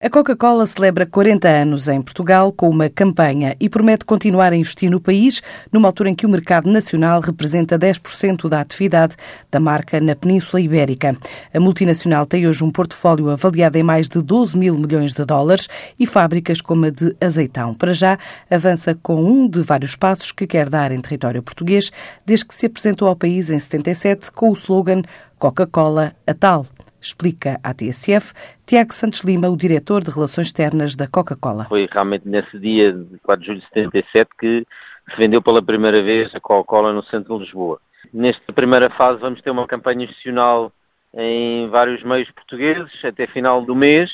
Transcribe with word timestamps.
A 0.00 0.08
Coca-Cola 0.08 0.64
celebra 0.64 1.04
40 1.04 1.48
anos 1.48 1.88
em 1.88 2.00
Portugal 2.00 2.52
com 2.52 2.70
uma 2.70 2.88
campanha 2.88 3.56
e 3.58 3.68
promete 3.68 4.04
continuar 4.04 4.52
a 4.52 4.56
investir 4.56 4.88
no 4.88 5.00
país 5.00 5.42
numa 5.72 5.88
altura 5.88 6.08
em 6.08 6.14
que 6.14 6.24
o 6.24 6.28
mercado 6.28 6.70
nacional 6.70 7.20
representa 7.20 7.76
10% 7.76 8.48
da 8.48 8.60
atividade 8.60 9.16
da 9.50 9.58
marca 9.58 10.00
na 10.00 10.14
Península 10.14 10.60
Ibérica. 10.60 11.18
A 11.52 11.58
multinacional 11.58 12.26
tem 12.26 12.46
hoje 12.46 12.62
um 12.62 12.70
portfólio 12.70 13.28
avaliado 13.28 13.76
em 13.76 13.82
mais 13.82 14.08
de 14.08 14.22
12 14.22 14.56
mil 14.56 14.78
milhões 14.78 15.12
de 15.12 15.24
dólares 15.24 15.66
e 15.98 16.06
fábricas 16.06 16.60
como 16.60 16.84
a 16.84 16.90
de 16.90 17.16
Azeitão. 17.20 17.74
Para 17.74 17.92
já, 17.92 18.16
avança 18.48 18.96
com 19.02 19.20
um 19.20 19.48
de 19.48 19.62
vários 19.62 19.96
passos 19.96 20.30
que 20.30 20.46
quer 20.46 20.68
dar 20.68 20.92
em 20.92 21.00
território 21.00 21.42
português, 21.42 21.90
desde 22.24 22.46
que 22.46 22.54
se 22.54 22.66
apresentou 22.66 23.08
ao 23.08 23.16
país 23.16 23.50
em 23.50 23.58
77 23.58 24.30
com 24.30 24.50
o 24.50 24.54
slogan 24.54 25.02
Coca-Cola 25.40 26.12
a 26.24 26.34
tal 26.34 26.64
explica 27.00 27.58
à 27.62 27.72
TSF 27.72 28.32
Tiago 28.66 28.92
Santos 28.92 29.20
Lima, 29.20 29.48
o 29.48 29.56
diretor 29.56 30.02
de 30.02 30.10
Relações 30.10 30.48
Externas 30.48 30.94
da 30.94 31.06
Coca-Cola. 31.06 31.66
Foi 31.68 31.88
realmente 31.90 32.28
nesse 32.28 32.58
dia, 32.58 32.92
de 32.92 33.18
4 33.20 33.40
de 33.40 33.46
julho 33.46 33.60
de 33.60 33.68
77, 33.68 34.30
que 34.38 34.66
se 35.10 35.16
vendeu 35.16 35.40
pela 35.40 35.62
primeira 35.62 36.02
vez 36.02 36.34
a 36.34 36.40
Coca-Cola 36.40 36.92
no 36.92 37.02
centro 37.04 37.38
de 37.38 37.44
Lisboa. 37.44 37.80
Nesta 38.12 38.52
primeira 38.52 38.90
fase 38.90 39.20
vamos 39.20 39.40
ter 39.40 39.50
uma 39.50 39.66
campanha 39.66 40.04
institucional 40.04 40.72
em 41.14 41.68
vários 41.68 42.02
meios 42.02 42.30
portugueses 42.30 42.92
até 43.04 43.26
final 43.26 43.64
do 43.64 43.74
mês, 43.74 44.10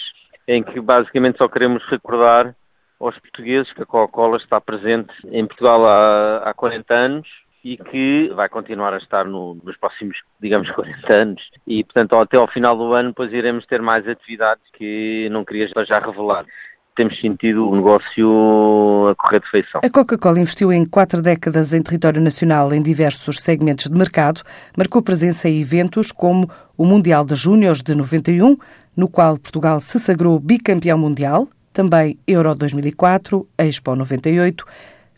em 0.47 0.63
que 0.63 0.81
basicamente 0.81 1.39
só 1.39 1.49
queremos 1.49 1.83
recordar 1.89 2.55
aos 3.01 3.19
portugueses 3.19 3.73
que 3.73 3.83
a 3.83 3.87
Coca-Cola 3.87 4.37
está 4.37 4.61
presente 4.61 5.13
em 5.31 5.45
Portugal 5.47 5.85
há, 5.87 6.39
há 6.39 6.55
40 6.55 6.95
anos 6.95 7.44
e 7.65 7.79
que 7.79 8.31
vai 8.35 8.49
continuar 8.49 8.93
a 8.93 8.99
estar 8.99 9.25
no, 9.25 9.57
nos 9.65 9.77
próximos, 9.79 10.19
digamos, 10.41 10.71
40 10.77 11.13
anos. 11.13 11.43
E, 11.67 11.83
portanto, 11.83 12.15
até 12.17 12.37
ao 12.37 12.47
final 12.47 12.77
do 12.77 12.93
ano, 12.93 13.09
depois 13.09 13.33
iremos 13.33 13.65
ter 13.67 13.81
mais 13.81 14.07
atividades 14.07 14.63
que 14.75 15.29
não 15.31 15.45
queria 15.45 15.69
já 15.87 15.99
revelar 15.99 16.45
temos 16.97 17.21
sentido 17.21 17.69
o 17.69 17.75
negócio 17.75 19.09
a 19.11 19.15
correr 19.17 19.41
de 19.41 19.51
feição. 19.51 19.81
A 19.85 19.91
Coca-Cola 19.91 20.39
investiu 20.39 20.73
em 20.73 20.85
quatro 20.85 21.21
décadas 21.21 21.73
em 21.73 21.83
território 21.83 22.21
nacional 22.21 22.73
em 22.73 22.81
diversos 22.81 23.43
segmentos 23.43 23.87
de 23.87 23.99
mercado, 23.99 24.43
marcou 24.77 25.03
presença 25.03 25.49
em 25.49 25.61
eventos 25.61 26.13
como 26.13 26.49
o 26.77 26.85
Mundial 26.85 27.25
de 27.25 27.35
Júniores 27.35 27.83
de 27.83 27.95
91, 27.95 28.57
no 28.97 29.09
qual 29.09 29.37
Portugal 29.39 29.81
se 29.81 29.99
sagrou 29.99 30.39
bicampeão 30.39 30.97
mundial, 30.97 31.49
também 31.73 32.17
Euro 32.29 32.55
2004, 32.55 33.49
Expo 33.59 33.97
98, 33.97 34.65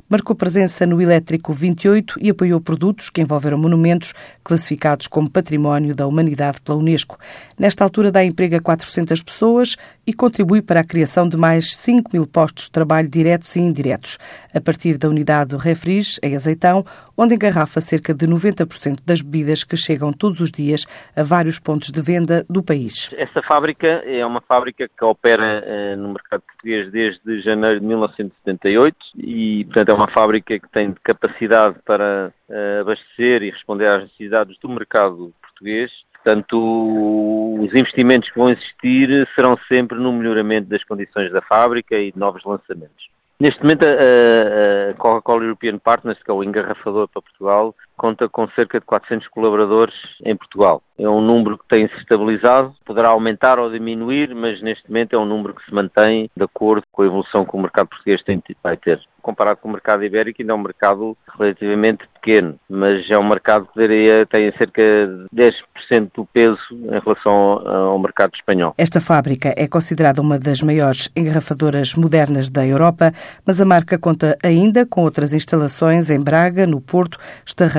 marcou 0.08 0.36
presença 0.36 0.86
no 0.86 1.00
Elétrico 1.00 1.52
28 1.52 2.18
e 2.20 2.30
apoiou 2.30 2.60
produtos 2.60 3.10
que 3.10 3.20
envolveram 3.20 3.58
monumentos 3.58 4.14
classificados 4.44 5.06
como 5.06 5.30
Património 5.30 5.94
da 5.94 6.06
Humanidade 6.06 6.60
pela 6.60 6.78
Unesco. 6.78 7.18
Nesta 7.58 7.82
altura 7.82 8.12
dá 8.12 8.24
emprego 8.24 8.56
a 8.56 8.60
400 8.60 9.22
pessoas 9.22 9.76
e 10.06 10.12
contribui 10.12 10.62
para 10.62 10.80
a 10.80 10.84
criação 10.84 11.28
de 11.28 11.36
mais 11.36 11.76
5 11.76 12.10
mil 12.12 12.26
postos 12.26 12.64
de 12.64 12.70
trabalho 12.70 13.08
diretos 13.08 13.54
e 13.56 13.60
indiretos, 13.60 14.18
a 14.54 14.60
partir 14.60 14.96
da 14.96 15.08
unidade 15.08 15.50
do 15.50 15.56
Refris, 15.56 16.20
em 16.22 16.36
Azeitão, 16.36 16.84
onde 17.16 17.34
engarrafa 17.34 17.80
cerca 17.80 18.14
de 18.14 18.26
90% 18.26 19.00
das 19.04 19.22
bebidas 19.22 19.64
que 19.64 19.76
chegam 19.76 20.12
todos 20.12 20.40
os 20.40 20.50
dias 20.50 20.84
a 21.16 21.22
vários 21.22 21.58
pontos 21.58 21.90
de 21.90 22.00
venda 22.00 22.44
do 22.48 22.62
país. 22.62 23.10
Esta 23.16 23.42
fábrica 23.42 23.86
é 24.04 24.24
uma 24.24 24.40
fábrica 24.40 24.88
que 24.88 25.04
opera 25.04 25.62
eh, 25.64 25.96
no 25.96 26.08
mercado 26.08 26.42
português 26.42 26.90
desde 26.90 27.40
janeiro 27.42 27.80
de 27.80 27.86
1978 27.86 28.96
e, 29.16 29.64
portanto, 29.66 29.88
é 29.88 29.94
uma 29.94 30.10
fábrica 30.10 30.58
que 30.58 30.68
tem 30.70 30.94
capacidade 31.02 31.76
para 31.84 32.32
eh, 32.48 32.78
abastecer 32.80 33.42
e 33.42 33.50
responder 33.50 33.86
às 33.86 34.02
necessidades 34.02 34.58
do 34.58 34.68
mercado 34.68 35.32
português 35.42 35.90
Portanto, 36.26 37.56
os 37.60 37.72
investimentos 37.72 38.28
que 38.28 38.36
vão 38.36 38.50
existir 38.50 39.28
serão 39.36 39.56
sempre 39.68 39.96
no 39.96 40.12
melhoramento 40.12 40.68
das 40.68 40.82
condições 40.82 41.30
da 41.30 41.40
fábrica 41.40 41.96
e 41.96 42.10
de 42.10 42.18
novos 42.18 42.42
lançamentos. 42.44 43.08
Neste 43.38 43.62
momento, 43.62 43.84
a, 43.84 44.94
Coca-Cola 44.94 45.44
European 45.44 45.78
Partners, 45.78 46.22
que 46.22 46.30
é 46.30 46.34
o 46.34 46.42
engarrafador 46.42 47.08
para 47.08 47.22
Portugal, 47.22 47.74
conta 47.96 48.28
com 48.28 48.48
cerca 48.50 48.78
de 48.78 48.86
400 48.86 49.28
colaboradores 49.28 49.94
em 50.24 50.36
Portugal. 50.36 50.82
É 50.98 51.08
um 51.08 51.20
número 51.20 51.58
que 51.58 51.68
tem 51.68 51.88
se 51.88 51.96
estabilizado, 51.98 52.74
poderá 52.84 53.08
aumentar 53.08 53.58
ou 53.58 53.70
diminuir, 53.70 54.34
mas 54.34 54.62
neste 54.62 54.88
momento 54.88 55.14
é 55.14 55.18
um 55.18 55.26
número 55.26 55.54
que 55.54 55.64
se 55.64 55.74
mantém 55.74 56.30
de 56.34 56.42
acordo 56.42 56.86
com 56.90 57.02
a 57.02 57.06
evolução 57.06 57.44
que 57.44 57.54
o 57.54 57.60
mercado 57.60 57.88
português 57.88 58.22
tem, 58.22 58.42
vai 58.62 58.76
ter. 58.76 59.00
Comparado 59.20 59.58
com 59.60 59.68
o 59.68 59.72
mercado 59.72 60.04
ibérico, 60.04 60.40
ainda 60.40 60.52
é 60.52 60.56
um 60.56 60.62
mercado 60.62 61.16
relativamente 61.36 62.06
pequeno, 62.14 62.58
mas 62.68 63.10
é 63.10 63.18
um 63.18 63.28
mercado 63.28 63.66
que 63.66 63.80
diria, 63.80 64.24
tem 64.24 64.52
cerca 64.56 64.82
de 64.82 65.26
10% 65.34 66.10
do 66.14 66.24
peso 66.24 66.58
em 66.70 67.00
relação 67.00 67.32
ao 67.66 67.98
mercado 67.98 68.34
espanhol. 68.34 68.74
Esta 68.78 69.00
fábrica 69.00 69.52
é 69.56 69.66
considerada 69.66 70.22
uma 70.22 70.38
das 70.38 70.62
maiores 70.62 71.10
engarrafadoras 71.16 71.94
modernas 71.94 72.48
da 72.48 72.64
Europa, 72.64 73.12
mas 73.44 73.60
a 73.60 73.64
marca 73.64 73.98
conta 73.98 74.38
ainda 74.44 74.86
com 74.86 75.02
outras 75.02 75.32
instalações 75.32 76.08
em 76.08 76.22
Braga, 76.22 76.66
no 76.66 76.80
Porto, 76.80 77.18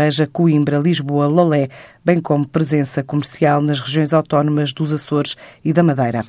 Estarreja, 0.08 0.32
Coimbra, 0.32 0.80
Lisboa, 0.80 1.28
Lolé, 1.28 1.70
bem 2.08 2.22
como 2.22 2.48
presença 2.48 3.04
comercial 3.04 3.62
nas 3.62 3.82
regiões 3.82 4.14
autónomas 4.14 4.72
dos 4.72 4.94
Açores 4.94 5.36
e 5.62 5.74
da 5.74 5.84
Madeira. 5.84 6.24